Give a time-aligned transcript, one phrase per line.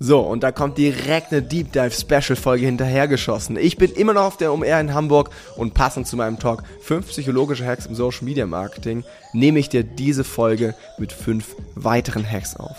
[0.00, 3.56] So, und da kommt direkt eine Deep Dive Special Folge hinterhergeschossen.
[3.56, 7.08] Ich bin immer noch auf der OMR in Hamburg und passend zu meinem Talk 5
[7.08, 12.54] psychologische Hacks im Social Media Marketing nehme ich dir diese Folge mit fünf weiteren Hacks
[12.56, 12.76] auf.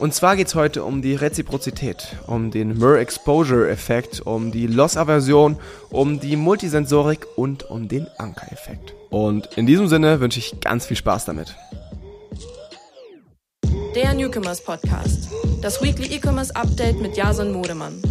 [0.00, 5.58] Und zwar geht es heute um die Reziprozität, um den Mer-Exposure-Effekt, um die Loss-Aversion,
[5.90, 8.94] um die Multisensorik und um den Anker-Effekt.
[9.08, 11.54] Und in diesem Sinne wünsche ich ganz viel Spaß damit.
[13.94, 15.28] Der Newcomers Podcast.
[15.62, 18.02] Das Weekly E-Commerce Update mit Jason Modemann.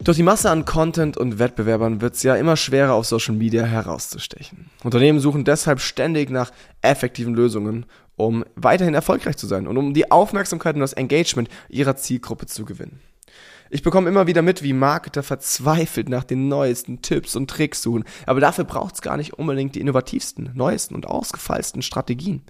[0.00, 3.64] Durch die Masse an Content und Wettbewerbern wird es ja immer schwerer, auf Social Media
[3.64, 4.68] herauszustechen.
[4.82, 6.50] Unternehmen suchen deshalb ständig nach
[6.82, 7.86] effektiven Lösungen,
[8.16, 12.64] um weiterhin erfolgreich zu sein und um die Aufmerksamkeit und das Engagement ihrer Zielgruppe zu
[12.64, 12.98] gewinnen.
[13.70, 18.02] Ich bekomme immer wieder mit, wie Marketer verzweifelt nach den neuesten Tipps und Tricks suchen,
[18.26, 22.42] aber dafür braucht es gar nicht unbedingt die innovativsten, neuesten und ausgefeilsten Strategien.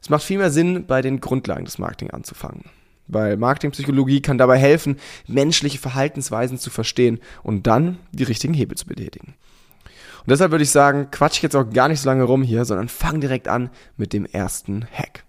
[0.00, 2.64] Es macht viel mehr Sinn, bei den Grundlagen des Marketing anzufangen.
[3.06, 8.86] Weil Marketingpsychologie kann dabei helfen, menschliche Verhaltensweisen zu verstehen und dann die richtigen Hebel zu
[8.86, 9.34] betätigen.
[10.24, 12.64] Und deshalb würde ich sagen, quatsch ich jetzt auch gar nicht so lange rum hier,
[12.64, 15.24] sondern fang direkt an mit dem ersten Hack.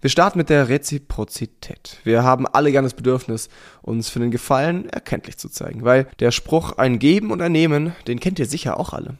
[0.00, 1.98] Wir starten mit der Reziprozität.
[2.02, 3.48] Wir haben alle gern das Bedürfnis,
[3.82, 7.94] uns für den Gefallen erkenntlich zu zeigen, weil der Spruch ein Geben und ein Nehmen,
[8.08, 9.16] den kennt ihr sicher auch alle.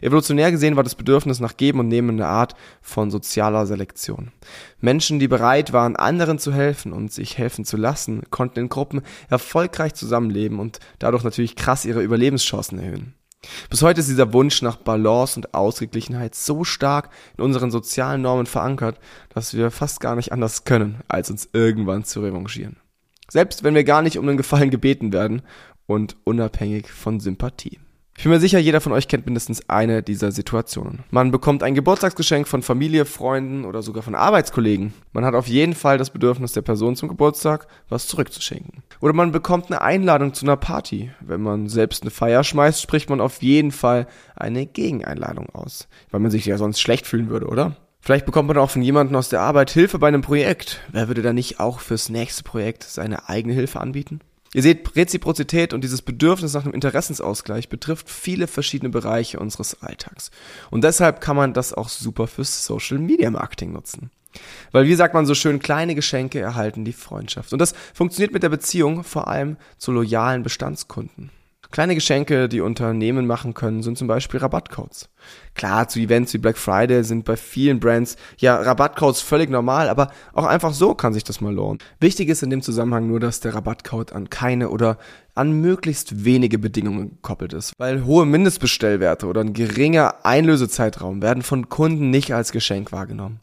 [0.00, 4.32] Evolutionär gesehen war das Bedürfnis nach Geben und Nehmen eine Art von sozialer Selektion.
[4.80, 9.02] Menschen, die bereit waren, anderen zu helfen und sich helfen zu lassen, konnten in Gruppen
[9.28, 13.14] erfolgreich zusammenleben und dadurch natürlich krass ihre Überlebenschancen erhöhen.
[13.70, 18.46] Bis heute ist dieser Wunsch nach Balance und Ausgeglichenheit so stark in unseren sozialen Normen
[18.46, 18.98] verankert,
[19.30, 22.76] dass wir fast gar nicht anders können, als uns irgendwann zu revanchieren.
[23.30, 25.42] Selbst wenn wir gar nicht um den Gefallen gebeten werden
[25.86, 27.78] und unabhängig von Sympathie.
[28.20, 31.04] Ich bin mir sicher, jeder von euch kennt mindestens eine dieser Situationen.
[31.10, 34.92] Man bekommt ein Geburtstagsgeschenk von Familie, Freunden oder sogar von Arbeitskollegen.
[35.14, 38.82] Man hat auf jeden Fall das Bedürfnis der Person zum Geburtstag, was zurückzuschenken.
[39.00, 41.10] Oder man bekommt eine Einladung zu einer Party.
[41.20, 46.20] Wenn man selbst eine Feier schmeißt, spricht man auf jeden Fall eine Gegeneinladung aus, weil
[46.20, 47.76] man sich ja sonst schlecht fühlen würde, oder?
[48.02, 50.82] Vielleicht bekommt man auch von jemandem aus der Arbeit Hilfe bei einem Projekt.
[50.92, 54.20] Wer würde da nicht auch fürs nächste Projekt seine eigene Hilfe anbieten?
[54.52, 60.32] Ihr seht, Reziprozität und dieses Bedürfnis nach einem Interessensausgleich betrifft viele verschiedene Bereiche unseres Alltags.
[60.70, 64.10] Und deshalb kann man das auch super fürs Social Media Marketing nutzen.
[64.72, 67.52] Weil, wie sagt man so schön, kleine Geschenke erhalten die Freundschaft.
[67.52, 71.30] Und das funktioniert mit der Beziehung vor allem zu loyalen Bestandskunden.
[71.70, 75.08] Kleine Geschenke, die Unternehmen machen können, sind zum Beispiel Rabattcodes.
[75.54, 80.10] Klar, zu Events wie Black Friday sind bei vielen Brands ja Rabattcodes völlig normal, aber
[80.32, 81.78] auch einfach so kann sich das mal lohnen.
[82.00, 84.98] Wichtig ist in dem Zusammenhang nur, dass der Rabattcode an keine oder
[85.36, 91.68] an möglichst wenige Bedingungen gekoppelt ist, weil hohe Mindestbestellwerte oder ein geringer Einlösezeitraum werden von
[91.68, 93.38] Kunden nicht als Geschenk wahrgenommen.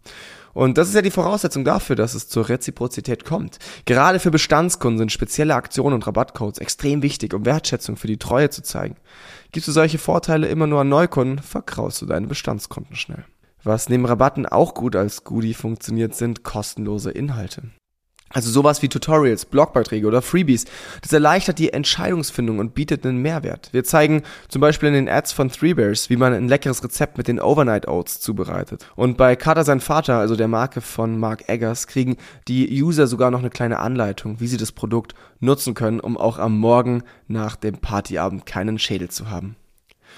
[0.53, 3.59] Und das ist ja die Voraussetzung dafür, dass es zur Reziprozität kommt.
[3.85, 8.50] Gerade für Bestandskunden sind spezielle Aktionen und Rabattcodes extrem wichtig, um Wertschätzung für die Treue
[8.50, 8.96] zu zeigen.
[9.52, 13.25] Gibst du solche Vorteile immer nur an Neukunden, verkraust du deine Bestandskunden schnell.
[13.63, 17.63] Was neben Rabatten auch gut als Goodie funktioniert, sind kostenlose Inhalte.
[18.29, 20.65] Also sowas wie Tutorials, Blogbeiträge oder Freebies.
[21.01, 23.69] Das erleichtert die Entscheidungsfindung und bietet einen Mehrwert.
[23.71, 27.17] Wir zeigen zum Beispiel in den Ads von Three Bears, wie man ein leckeres Rezept
[27.17, 28.85] mit den Overnight Oats zubereitet.
[28.95, 32.17] Und bei Carter sein Vater, also der Marke von Mark Eggers, kriegen
[32.47, 36.38] die User sogar noch eine kleine Anleitung, wie sie das Produkt nutzen können, um auch
[36.38, 39.55] am Morgen nach dem Partyabend keinen Schädel zu haben.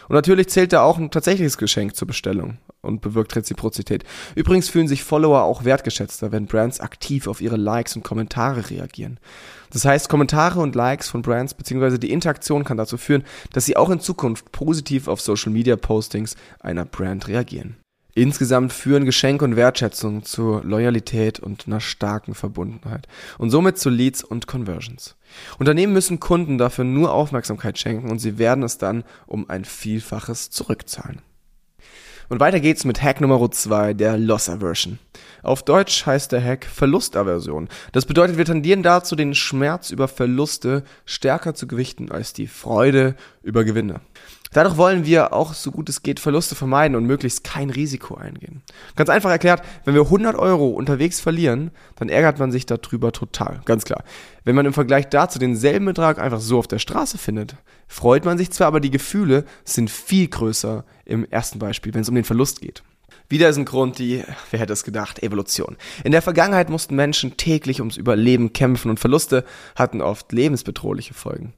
[0.10, 4.04] Und natürlich zählt da auch ein tatsächliches Geschenk zur Bestellung und bewirkt Reziprozität.
[4.36, 9.20] Übrigens fühlen sich Follower auch wertgeschätzter, wenn Brands aktiv auf ihre Likes und Kommentare reagieren.
[9.72, 12.00] Das heißt, Kommentare und Likes von Brands bzw.
[12.00, 16.36] die Interaktion kann dazu führen, dass sie auch in Zukunft positiv auf Social Media Postings
[16.60, 17.78] einer Brand reagieren.
[18.16, 24.24] Insgesamt führen Geschenk und Wertschätzung zur Loyalität und einer starken Verbundenheit und somit zu Leads
[24.24, 25.16] und Conversions.
[25.60, 30.50] Unternehmen müssen Kunden dafür nur Aufmerksamkeit schenken und sie werden es dann um ein Vielfaches
[30.50, 31.22] zurückzahlen.
[32.30, 35.00] Und weiter geht's mit Hack Nummer 2, der Loss Aversion.
[35.42, 37.70] Auf Deutsch heißt der Hack Verlustaversion.
[37.92, 43.16] Das bedeutet, wir tendieren dazu, den Schmerz über Verluste stärker zu gewichten als die Freude
[43.42, 44.02] über Gewinne.
[44.52, 48.64] Dadurch wollen wir auch so gut es geht Verluste vermeiden und möglichst kein Risiko eingehen.
[48.96, 53.62] Ganz einfach erklärt, wenn wir 100 Euro unterwegs verlieren, dann ärgert man sich darüber total,
[53.66, 54.04] ganz klar.
[54.44, 57.56] Wenn man im Vergleich dazu denselben Betrag einfach so auf der Straße findet,
[57.88, 62.10] freut man sich zwar, aber die Gefühle sind viel größer im ersten Beispiel, wenn es
[62.10, 62.84] um den Verlust geht.
[63.30, 65.78] Wieder ist ein Grund die, wer hätte es gedacht, Evolution.
[66.04, 69.46] In der Vergangenheit mussten Menschen täglich ums Überleben kämpfen und Verluste
[69.76, 71.54] hatten oft lebensbedrohliche Folgen.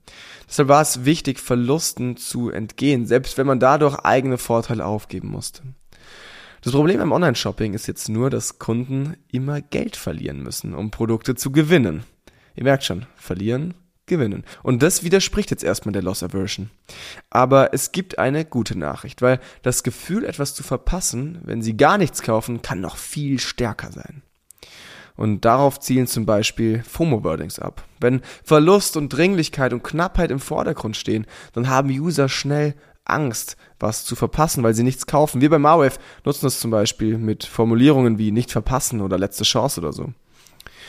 [0.47, 5.63] Deshalb war es wichtig, Verlusten zu entgehen, selbst wenn man dadurch eigene Vorteile aufgeben musste.
[6.61, 11.35] Das Problem beim Online-Shopping ist jetzt nur, dass Kunden immer Geld verlieren müssen, um Produkte
[11.35, 12.03] zu gewinnen.
[12.53, 13.73] Ihr merkt schon, verlieren,
[14.11, 14.43] gewinnen.
[14.61, 16.69] Und das widerspricht jetzt erstmal der Loss Aversion.
[17.29, 21.97] Aber es gibt eine gute Nachricht, weil das Gefühl, etwas zu verpassen, wenn Sie gar
[21.97, 24.21] nichts kaufen, kann noch viel stärker sein.
[25.15, 27.85] Und darauf zielen zum Beispiel FOMO-Wordings ab.
[27.99, 32.75] Wenn Verlust und Dringlichkeit und Knappheit im Vordergrund stehen, dann haben User schnell
[33.05, 35.41] Angst, was zu verpassen, weil sie nichts kaufen.
[35.41, 39.81] Wir bei Marwave nutzen das zum Beispiel mit Formulierungen wie nicht verpassen oder letzte Chance
[39.81, 40.13] oder so.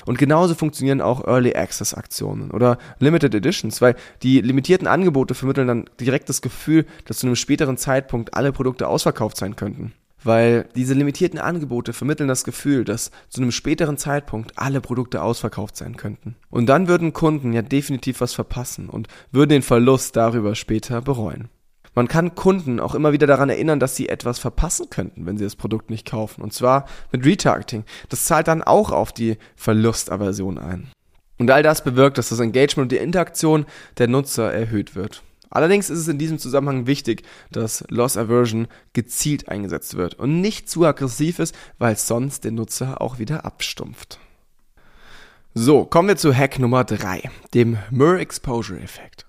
[0.06, 5.68] Und genauso funktionieren auch Early Access Aktionen oder Limited Editions, weil die limitierten Angebote vermitteln
[5.68, 9.92] dann direkt das Gefühl, dass zu einem späteren Zeitpunkt alle Produkte ausverkauft sein könnten.
[10.24, 15.76] Weil diese limitierten Angebote vermitteln das Gefühl, dass zu einem späteren Zeitpunkt alle Produkte ausverkauft
[15.76, 16.36] sein könnten.
[16.50, 21.48] Und dann würden Kunden ja definitiv was verpassen und würden den Verlust darüber später bereuen.
[21.94, 25.44] Man kann Kunden auch immer wieder daran erinnern, dass sie etwas verpassen könnten, wenn sie
[25.44, 26.42] das Produkt nicht kaufen.
[26.42, 27.84] Und zwar mit Retargeting.
[28.08, 30.88] Das zahlt dann auch auf die Verlustaversion ein.
[31.38, 33.66] Und all das bewirkt, dass das Engagement und die Interaktion
[33.98, 35.22] der Nutzer erhöht wird.
[35.50, 40.70] Allerdings ist es in diesem Zusammenhang wichtig, dass Loss Aversion gezielt eingesetzt wird und nicht
[40.70, 44.18] zu aggressiv ist, weil sonst den Nutzer auch wieder abstumpft.
[45.52, 49.26] So, kommen wir zu Hack Nummer 3, dem Mer Exposure Effekt.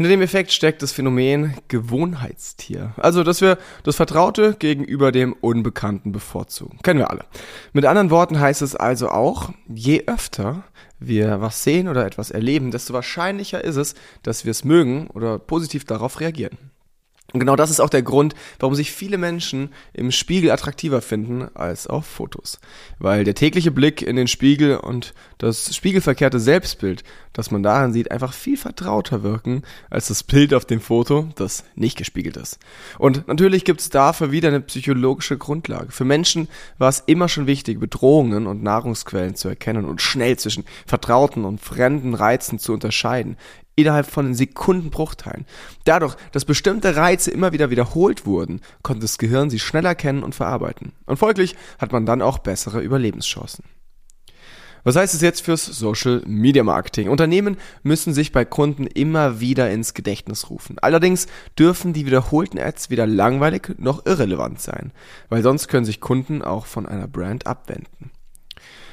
[0.00, 2.94] Hinter dem Effekt steckt das Phänomen Gewohnheitstier.
[2.96, 6.78] Also, dass wir das Vertraute gegenüber dem Unbekannten bevorzugen.
[6.82, 7.26] Kennen wir alle.
[7.74, 10.64] Mit anderen Worten heißt es also auch, je öfter
[11.00, 15.38] wir was sehen oder etwas erleben, desto wahrscheinlicher ist es, dass wir es mögen oder
[15.38, 16.56] positiv darauf reagieren.
[17.32, 21.48] Und genau das ist auch der Grund, warum sich viele Menschen im Spiegel attraktiver finden
[21.54, 22.58] als auf Fotos.
[22.98, 28.10] Weil der tägliche Blick in den Spiegel und das spiegelverkehrte Selbstbild, das man darin sieht,
[28.10, 32.58] einfach viel vertrauter wirken als das Bild auf dem Foto, das nicht gespiegelt ist.
[32.98, 35.92] Und natürlich gibt es dafür wieder eine psychologische Grundlage.
[35.92, 36.48] Für Menschen
[36.78, 41.60] war es immer schon wichtig, Bedrohungen und Nahrungsquellen zu erkennen und schnell zwischen vertrauten und
[41.60, 43.36] fremden Reizen zu unterscheiden
[43.82, 45.46] innerhalb von Sekundenbruchteilen.
[45.84, 50.34] Dadurch, dass bestimmte Reize immer wieder wiederholt wurden, konnte das Gehirn sie schneller erkennen und
[50.34, 50.92] verarbeiten.
[51.06, 53.64] Und folglich hat man dann auch bessere Überlebenschancen.
[54.82, 57.10] Was heißt es jetzt fürs Social Media Marketing?
[57.10, 60.78] Unternehmen müssen sich bei Kunden immer wieder ins Gedächtnis rufen.
[60.80, 61.26] Allerdings
[61.58, 64.92] dürfen die wiederholten Ads weder langweilig noch irrelevant sein,
[65.28, 68.10] weil sonst können sich Kunden auch von einer Brand abwenden.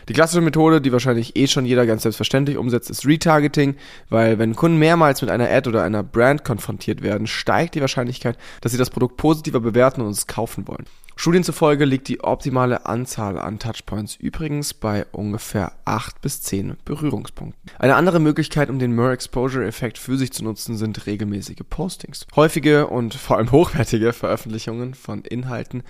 [0.10, 3.76] Die klassische Methode, die wahrscheinlich eh schon jeder ganz selbstverständlich umsetzt, ist Retargeting,
[4.10, 8.38] weil wenn Kunden mehrmals mit einer Ad oder einer Brand konfrontiert werden, steigt die Wahrscheinlichkeit,
[8.62, 10.86] dass sie das Produkt positiver bewerten und es kaufen wollen.
[11.20, 17.72] Studien zufolge liegt die optimale Anzahl an Touchpoints übrigens bei ungefähr 8 bis 10 Berührungspunkten.
[17.80, 22.28] Eine andere Möglichkeit, um den Mer Exposure Effekt für sich zu nutzen, sind regelmäßige Postings.
[22.36, 25.82] Häufige und vor allem hochwertige Veröffentlichungen von Inhalten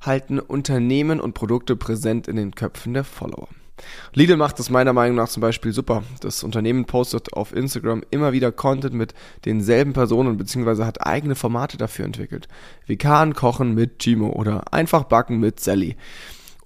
[0.00, 3.48] halten Unternehmen und Produkte präsent in den Köpfen der Follower.
[4.14, 6.02] Lidl macht das meiner Meinung nach zum Beispiel super.
[6.20, 9.14] Das Unternehmen postet auf Instagram immer wieder Content mit
[9.44, 12.48] denselben Personen beziehungsweise hat eigene Formate dafür entwickelt.
[12.86, 15.96] Vegan kochen mit Gimo oder einfach backen mit Sally.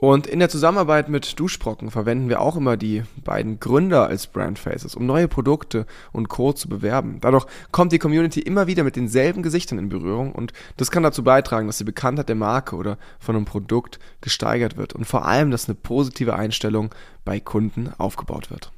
[0.00, 4.94] Und in der Zusammenarbeit mit Duschbrocken verwenden wir auch immer die beiden Gründer als Brandfaces,
[4.94, 6.54] um neue Produkte und Co.
[6.54, 7.18] zu bewerben.
[7.20, 11.22] Dadurch kommt die Community immer wieder mit denselben Gesichtern in Berührung und das kann dazu
[11.22, 15.50] beitragen, dass die Bekanntheit der Marke oder von einem Produkt gesteigert wird und vor allem,
[15.50, 16.94] dass eine positive Einstellung
[17.26, 18.72] bei Kunden aufgebaut wird.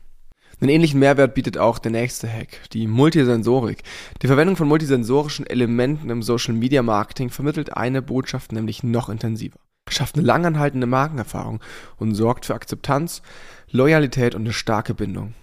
[0.61, 3.85] Einen ähnlichen Mehrwert bietet auch der nächste Hack, die Multisensorik.
[4.23, 9.61] Die Verwendung von multisensorischen Elementen im Social Media Marketing vermittelt eine Botschaft nämlich noch intensiver
[9.93, 11.61] schafft eine langanhaltende Markenerfahrung
[11.99, 13.23] und sorgt für Akzeptanz,
[13.71, 15.35] Loyalität und eine starke Bindung.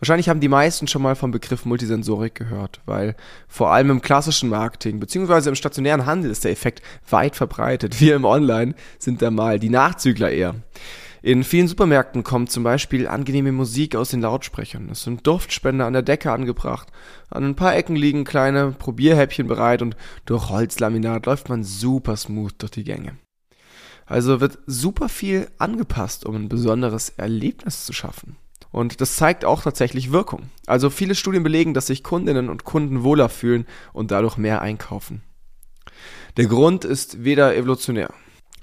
[0.00, 3.14] Wahrscheinlich haben die meisten schon mal vom Begriff Multisensorik gehört, weil
[3.48, 5.48] vor allem im klassischen Marketing bzw.
[5.48, 8.00] im stationären Handel ist der Effekt weit verbreitet.
[8.00, 10.56] Wir im Online sind da mal die Nachzügler eher.
[11.22, 14.90] In vielen Supermärkten kommt zum Beispiel angenehme Musik aus den Lautsprechern.
[14.90, 16.88] Es sind Duftspender an der Decke angebracht.
[17.30, 19.96] An ein paar Ecken liegen kleine Probierhäppchen bereit und
[20.26, 23.16] durch Holzlaminat läuft man super smooth durch die Gänge.
[24.06, 28.36] Also wird super viel angepasst, um ein besonderes Erlebnis zu schaffen.
[28.70, 30.50] Und das zeigt auch tatsächlich Wirkung.
[30.66, 35.22] Also viele Studien belegen, dass sich Kundinnen und Kunden wohler fühlen und dadurch mehr einkaufen.
[36.36, 38.12] Der Grund ist weder evolutionär.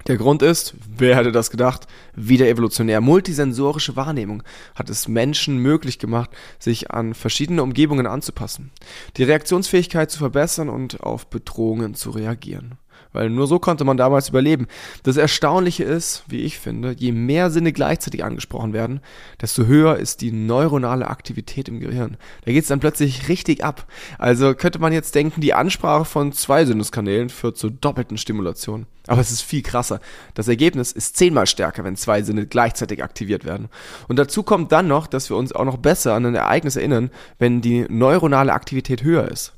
[0.08, 3.00] Der Grund ist, wer hätte das gedacht, wieder evolutionär.
[3.00, 4.44] Multisensorische Wahrnehmung
[4.76, 8.72] hat es Menschen möglich gemacht, sich an verschiedene Umgebungen anzupassen,
[9.16, 12.78] die Reaktionsfähigkeit zu verbessern und auf Bedrohungen zu reagieren.
[13.12, 14.68] Weil nur so konnte man damals überleben.
[15.04, 19.02] Das Erstaunliche ist, wie ich finde, je mehr Sinne gleichzeitig angesprochen werden,
[19.42, 22.18] desto höher ist die neuronale Aktivität im Gehirn.
[22.46, 23.86] Da geht es dann plötzlich richtig ab.
[24.18, 28.88] Also könnte man jetzt denken, die Ansprache von zwei Sinneskanälen führt zur doppelten Stimulation.
[29.08, 30.00] Aber es ist viel krasser.
[30.34, 33.68] Das Ergebnis ist zehnmal stärker, wenn zwei Sinne gleichzeitig aktiviert werden.
[34.08, 37.12] Und dazu kommt dann noch, dass wir uns auch noch besser an ein Ereignis erinnern,
[37.38, 39.54] wenn die neuronale Aktivität höher ist.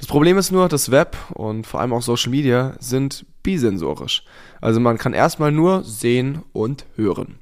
[0.00, 4.24] Das Problem ist nur, das Web und vor allem auch Social Media sind bisensorisch.
[4.62, 7.38] Also man kann erstmal nur sehen und hören.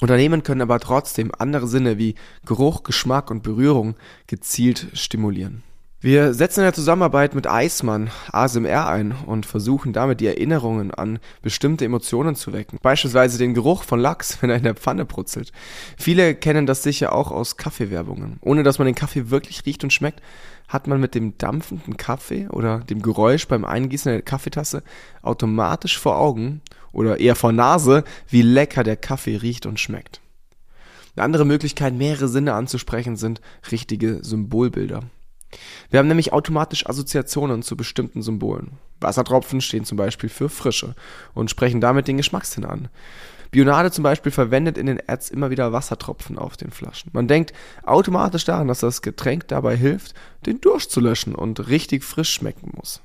[0.00, 3.94] Unternehmen können aber trotzdem andere Sinne wie Geruch, Geschmack und Berührung
[4.26, 5.62] gezielt stimulieren.
[6.02, 11.18] Wir setzen in der Zusammenarbeit mit Eismann ASMR ein und versuchen damit die Erinnerungen an
[11.42, 12.78] bestimmte Emotionen zu wecken.
[12.80, 15.52] Beispielsweise den Geruch von Lachs, wenn er in der Pfanne brutzelt.
[15.98, 18.38] Viele kennen das sicher auch aus Kaffeewerbungen.
[18.40, 20.22] Ohne dass man den Kaffee wirklich riecht und schmeckt,
[20.68, 24.82] hat man mit dem dampfenden Kaffee oder dem Geräusch beim Eingießen der Kaffeetasse
[25.20, 30.22] automatisch vor Augen oder eher vor Nase, wie lecker der Kaffee riecht und schmeckt.
[31.14, 35.02] Eine andere Möglichkeit, mehrere Sinne anzusprechen, sind richtige Symbolbilder.
[35.90, 38.78] Wir haben nämlich automatisch Assoziationen zu bestimmten Symbolen.
[39.00, 40.94] Wassertropfen stehen zum Beispiel für Frische
[41.34, 42.88] und sprechen damit den Geschmackssinn an.
[43.50, 47.10] Bionade zum Beispiel verwendet in den Ads immer wieder Wassertropfen auf den Flaschen.
[47.12, 47.52] Man denkt
[47.84, 50.14] automatisch daran, dass das Getränk dabei hilft,
[50.46, 53.02] den Durst zu löschen und richtig frisch schmecken muss.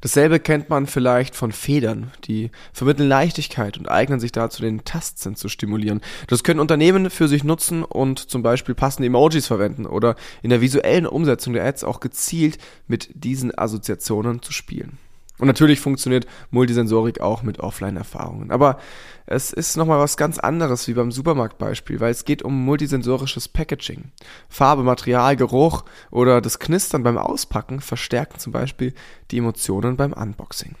[0.00, 5.36] Dasselbe kennt man vielleicht von Federn, die vermitteln Leichtigkeit und eignen sich dazu, den Tastsinn
[5.36, 6.00] zu stimulieren.
[6.26, 10.62] Das können Unternehmen für sich nutzen und zum Beispiel passende Emojis verwenden oder in der
[10.62, 14.98] visuellen Umsetzung der Ads auch gezielt mit diesen Assoziationen zu spielen.
[15.40, 18.50] Und natürlich funktioniert Multisensorik auch mit Offline-Erfahrungen.
[18.50, 18.78] Aber
[19.26, 24.12] es ist nochmal was ganz anderes wie beim Supermarktbeispiel, weil es geht um multisensorisches Packaging.
[24.48, 28.92] Farbe, Material, Geruch oder das Knistern beim Auspacken verstärken zum Beispiel
[29.30, 30.74] die Emotionen beim Unboxing.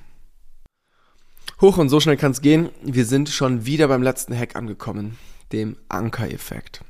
[1.60, 2.70] Hoch und so schnell kann es gehen.
[2.82, 5.18] Wir sind schon wieder beim letzten Hack angekommen,
[5.52, 6.82] dem Anker-Effekt.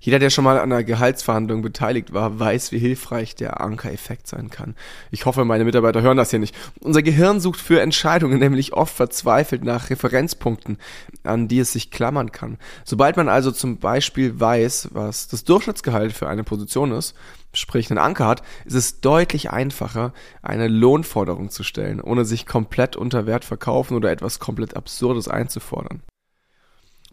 [0.00, 4.48] Jeder, der schon mal an einer Gehaltsverhandlung beteiligt war, weiß, wie hilfreich der Anker-Effekt sein
[4.50, 4.76] kann.
[5.10, 6.54] Ich hoffe, meine Mitarbeiter hören das hier nicht.
[6.80, 10.78] Unser Gehirn sucht für Entscheidungen nämlich oft verzweifelt nach Referenzpunkten,
[11.24, 12.58] an die es sich klammern kann.
[12.84, 17.14] Sobald man also zum Beispiel weiß, was das Durchschnittsgehalt für eine Position ist,
[17.52, 20.12] sprich einen Anker hat, ist es deutlich einfacher,
[20.42, 26.02] eine Lohnforderung zu stellen, ohne sich komplett unter Wert verkaufen oder etwas komplett Absurdes einzufordern.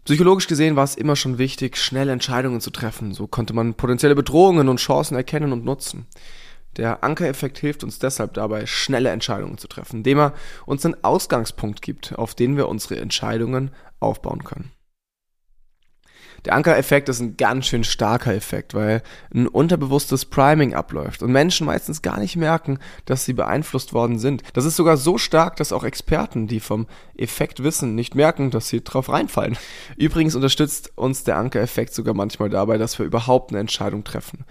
[0.06, 3.12] Psychologisch gesehen war es immer schon wichtig, schnelle Entscheidungen zu treffen.
[3.12, 6.06] So konnte man potenzielle Bedrohungen und Chancen erkennen und nutzen.
[6.76, 10.34] Der Ankereffekt hilft uns deshalb dabei, schnelle Entscheidungen zu treffen, indem er
[10.64, 14.70] uns einen Ausgangspunkt gibt, auf den wir unsere Entscheidungen aufbauen können.
[16.44, 19.02] Der Ankereffekt ist ein ganz schön starker Effekt, weil
[19.34, 24.42] ein unterbewusstes Priming abläuft und Menschen meistens gar nicht merken, dass sie beeinflusst worden sind.
[24.52, 28.68] Das ist sogar so stark, dass auch Experten, die vom Effekt wissen, nicht merken, dass
[28.68, 29.56] sie drauf reinfallen.
[29.96, 34.44] Übrigens unterstützt uns der Ankereffekt sogar manchmal dabei, dass wir überhaupt eine Entscheidung treffen.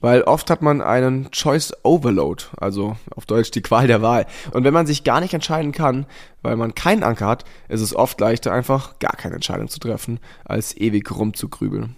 [0.00, 4.26] Weil oft hat man einen Choice Overload, also auf Deutsch die Qual der Wahl.
[4.52, 6.06] Und wenn man sich gar nicht entscheiden kann,
[6.42, 10.18] weil man keinen Anker hat, ist es oft leichter, einfach gar keine Entscheidung zu treffen,
[10.44, 11.96] als ewig rumzugrübeln.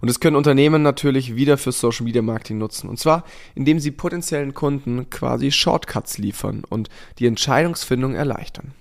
[0.00, 2.88] Und das können Unternehmen natürlich wieder für Social Media Marketing nutzen.
[2.88, 8.74] Und zwar, indem sie potenziellen Kunden quasi Shortcuts liefern und die Entscheidungsfindung erleichtern.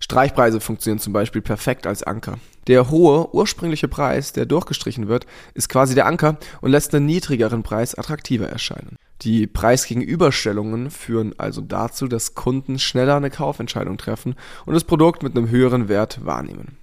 [0.00, 2.38] Streichpreise funktionieren zum Beispiel perfekt als Anker.
[2.66, 7.62] Der hohe ursprüngliche Preis, der durchgestrichen wird, ist quasi der Anker und lässt einen niedrigeren
[7.62, 8.96] Preis attraktiver erscheinen.
[9.22, 15.36] Die Preisgegenüberstellungen führen also dazu, dass Kunden schneller eine Kaufentscheidung treffen und das Produkt mit
[15.36, 16.76] einem höheren Wert wahrnehmen.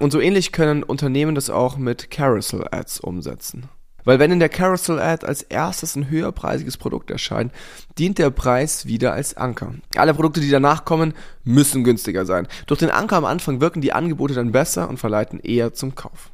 [0.00, 3.68] Und so ähnlich können Unternehmen das auch mit Carousel Ads umsetzen.
[4.08, 7.52] Weil wenn in der Carousel Ad als erstes ein höherpreisiges Produkt erscheint,
[7.98, 9.74] dient der Preis wieder als Anker.
[9.96, 11.12] Alle Produkte, die danach kommen,
[11.44, 12.48] müssen günstiger sein.
[12.66, 16.30] Durch den Anker am Anfang wirken die Angebote dann besser und verleiten eher zum Kauf.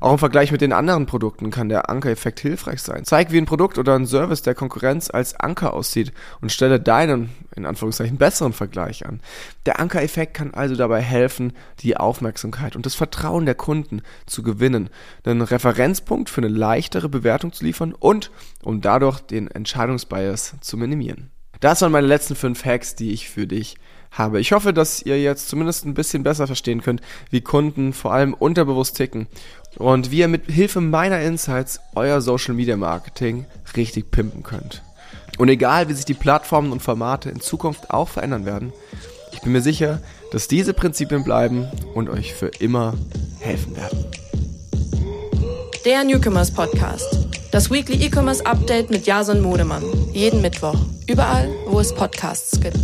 [0.00, 3.04] Auch im Vergleich mit den anderen Produkten kann der Ankereffekt hilfreich sein.
[3.04, 7.30] Zeig, wie ein Produkt oder ein Service der Konkurrenz als Anker aussieht und stelle deinen,
[7.56, 9.20] in Anführungszeichen, besseren Vergleich an.
[9.66, 14.90] Der Ankereffekt kann also dabei helfen, die Aufmerksamkeit und das Vertrauen der Kunden zu gewinnen,
[15.24, 18.30] einen Referenzpunkt für eine leichtere Bewertung zu liefern und
[18.62, 21.30] um dadurch den Entscheidungsbias zu minimieren.
[21.60, 23.76] Das waren meine letzten fünf Hacks, die ich für dich
[24.10, 24.40] habe.
[24.40, 27.00] Ich hoffe, dass ihr jetzt zumindest ein bisschen besser verstehen könnt,
[27.30, 29.26] wie Kunden vor allem unterbewusst ticken
[29.76, 33.46] und wie ihr mit Hilfe meiner Insights euer Social Media Marketing
[33.76, 34.82] richtig pimpen könnt.
[35.38, 38.72] Und egal, wie sich die Plattformen und Formate in Zukunft auch verändern werden,
[39.32, 40.00] ich bin mir sicher,
[40.32, 42.94] dass diese Prinzipien bleiben und euch für immer
[43.38, 44.04] helfen werden.
[45.84, 47.28] Der Newcomers Podcast.
[47.52, 49.82] Das Weekly E-Commerce Update mit Jason Modemann.
[50.12, 50.76] Jeden Mittwoch.
[51.06, 52.76] Überall, wo es Podcasts gibt.